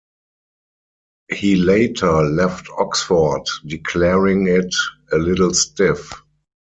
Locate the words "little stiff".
5.19-6.11